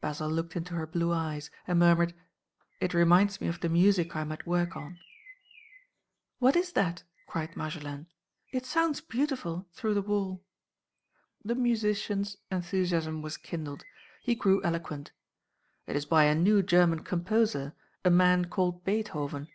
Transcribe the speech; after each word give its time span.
Basil 0.00 0.28
looked 0.28 0.56
into 0.56 0.74
her 0.74 0.84
blue 0.84 1.12
eyes, 1.12 1.48
and 1.64 1.78
murmured, 1.78 2.12
"It 2.80 2.92
reminds 2.92 3.40
me 3.40 3.46
of 3.46 3.60
the 3.60 3.68
music 3.68 4.16
I 4.16 4.22
am 4.22 4.32
at 4.32 4.44
work 4.44 4.74
on." 4.74 4.98
"What 6.40 6.56
is 6.56 6.72
that?" 6.72 7.04
cried 7.28 7.54
Marjolaine. 7.56 8.08
"It 8.50 8.66
sounds 8.66 9.00
beautiful—through 9.00 9.94
the 9.94 10.02
wall." 10.02 10.42
The 11.44 11.54
musician's 11.54 12.36
enthusiasm 12.50 13.22
was 13.22 13.36
kindled; 13.36 13.84
he 14.20 14.34
grew 14.34 14.60
eloquent. 14.64 15.12
"It 15.86 15.94
is 15.94 16.04
by 16.04 16.24
a 16.24 16.34
new 16.34 16.64
German 16.64 17.04
composer: 17.04 17.72
a 18.04 18.10
man 18.10 18.46
called 18.46 18.82
Beethoven. 18.84 19.46